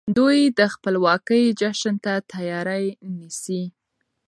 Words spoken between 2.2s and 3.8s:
تياری نيسي.